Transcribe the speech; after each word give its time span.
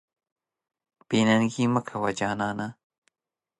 بې 1.07 1.19
ننګي 1.27 1.65
مه 1.73 1.81
کوه 1.87 2.09
جانانه. 2.19 2.67